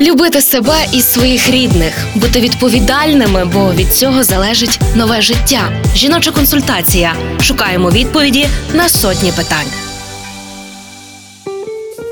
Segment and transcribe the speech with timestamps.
[0.00, 5.82] Любити себе і своїх рідних, бути відповідальними, бо від цього залежить нове життя.
[5.94, 7.14] Жіноча консультація.
[7.40, 9.66] Шукаємо відповіді на сотні питань.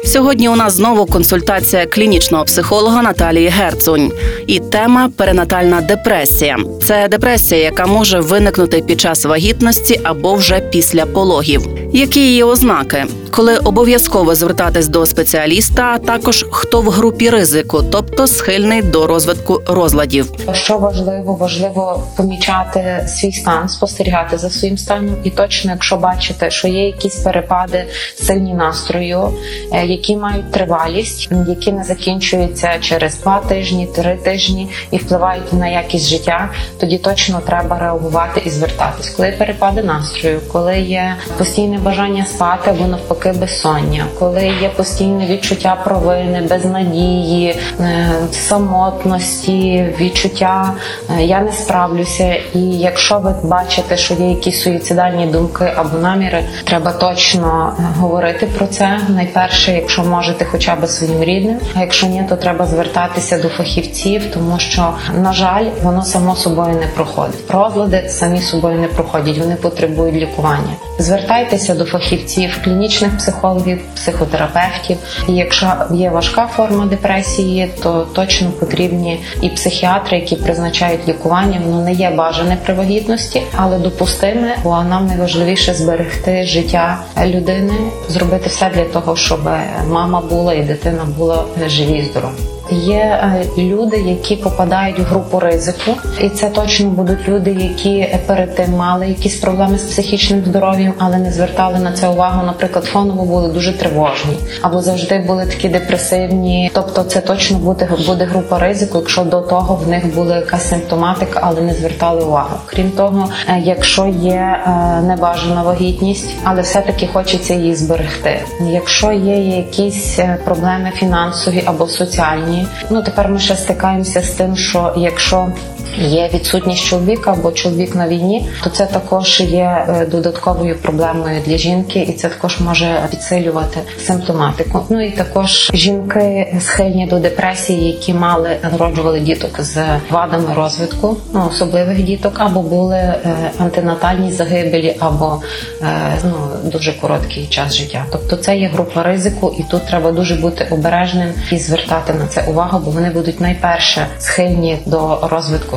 [0.05, 4.13] Сьогодні у нас знову консультація клінічного психолога Наталії Герцунь.
[4.47, 6.59] І тема перинатальна депресія.
[6.83, 11.63] Це депресія, яка може виникнути під час вагітності або вже після пологів.
[11.95, 13.05] Які її ознаки?
[13.31, 19.61] Коли обов'язково звертатись до спеціаліста, а також хто в групі ризику, тобто схильний до розвитку
[19.67, 20.33] розладів.
[20.53, 26.69] Що важливо, важливо помічати свій стан, спостерігати за своїм станом, і точно, якщо бачите, що
[26.69, 27.85] є якісь перепади
[28.23, 29.35] сильні настрою,
[29.73, 35.69] е, які мають тривалість, які не закінчуються через два тижні, три тижні і впливають на
[35.69, 36.51] якість життя,
[36.81, 39.11] тоді точно треба реагувати і звертатись.
[39.11, 45.79] Коли перепади настрою, коли є постійне бажання спати або навпаки безсоння, коли є постійне відчуття
[45.85, 50.75] провини, безнадії, е, самотності, відчуття
[51.19, 52.35] е, я не справлюся.
[52.55, 58.47] І якщо ви бачите, що є якісь суїцидальні думки або наміри, треба точно е, говорити
[58.47, 59.01] про це.
[59.09, 61.57] Найперше, якщо можете, хоча б своїм рідним.
[61.75, 66.75] А якщо ні, то треба звертатися до фахівців, тому що на жаль, воно само собою
[66.81, 67.51] не проходить.
[67.51, 70.73] Розлади самі собою не проходять, вони потребують лікування.
[70.99, 74.97] Звертайтеся до фахівців, клінічних психологів, психотерапевтів.
[75.29, 81.61] І якщо є важка форма депресії, то точно потрібні і психіатри, які призначають лікування.
[81.65, 87.75] Воно не є бажане при вагітності, але допустиме, бо нам найважливіше зберегти життя людини,
[88.09, 89.41] зробити все для того, щоб
[89.89, 92.62] мама була і дитина була живі здорові.
[92.73, 98.55] Є е, люди, які попадають в групу ризику, і це точно будуть люди, які перед
[98.55, 102.47] тим мали якісь проблеми з психічним здоров'ям, але не звертали на це увагу.
[102.47, 106.71] Наприклад, фоново були дуже тривожні або завжди були такі депресивні.
[106.75, 111.41] Тобто, це точно буде, буде група ризику, якщо до того в них була якась симптоматика,
[111.43, 112.57] але не звертали увагу.
[112.67, 114.71] Крім того, е, якщо є е,
[115.03, 118.41] небажана вагітність, але все-таки хочеться її зберегти.
[118.61, 124.93] Якщо є якісь проблеми фінансові або соціальні, ну тепер ми ще стикаємося з тим, що
[124.97, 125.53] якщо
[125.99, 131.57] Є відсутність чоловіка або чоловік на війні, то це також є е, додатковою проблемою для
[131.57, 134.87] жінки, і це також може підсилювати симптоматику.
[134.89, 141.49] Ну і також жінки схильні до депресії, які мали народжували діток з вадами розвитку, ну
[141.51, 145.43] особливих діток, або були е, антинатальні загибелі, або
[145.83, 145.87] е,
[146.25, 148.05] ну дуже короткий час життя.
[148.13, 152.43] Тобто це є група ризику, і тут треба дуже бути обережним і звертати на це
[152.43, 155.77] увагу, бо вони будуть найперше схильні до розвитку